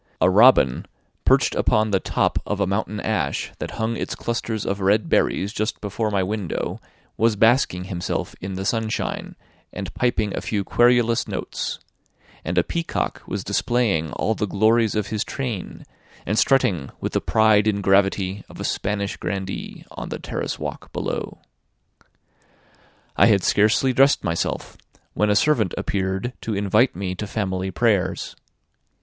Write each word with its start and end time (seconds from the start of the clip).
A 0.19 0.31
robin, 0.31 0.87
perched 1.25 1.53
upon 1.53 1.91
the 1.91 1.99
top 1.99 2.39
of 2.43 2.59
a 2.59 2.65
mountain 2.65 2.99
ash 2.99 3.51
that 3.59 3.69
hung 3.77 3.95
its 3.95 4.15
clusters 4.15 4.65
of 4.65 4.79
red 4.79 5.09
berries 5.09 5.53
just 5.53 5.79
before 5.79 6.09
my 6.09 6.23
window, 6.23 6.81
was 7.17 7.35
basking 7.35 7.83
himself 7.83 8.33
in 8.41 8.55
the 8.55 8.65
sunshine, 8.65 9.35
and 9.71 9.93
piping 9.93 10.35
a 10.35 10.41
few 10.41 10.63
querulous 10.63 11.27
notes; 11.27 11.77
and 12.43 12.57
a 12.57 12.63
peacock 12.63 13.21
was 13.27 13.43
displaying 13.43 14.11
all 14.13 14.33
the 14.33 14.47
glories 14.47 14.95
of 14.95 15.09
his 15.09 15.23
train, 15.23 15.85
and 16.25 16.39
strutting 16.39 16.89
with 16.99 17.13
the 17.13 17.21
pride 17.21 17.67
and 17.67 17.83
gravity 17.83 18.43
of 18.49 18.59
a 18.59 18.63
Spanish 18.63 19.17
grandee 19.17 19.85
on 19.91 20.09
the 20.09 20.17
terrace 20.17 20.57
walk 20.57 20.91
below. 20.91 21.37
I 23.15 23.27
had 23.27 23.43
scarcely 23.43 23.93
dressed 23.93 24.23
myself, 24.23 24.77
when 25.13 25.29
a 25.29 25.35
servant 25.35 25.75
appeared 25.77 26.33
to 26.41 26.55
invite 26.55 26.95
me 26.95 27.13
to 27.13 27.27
family 27.27 27.69
prayers. 27.69 28.35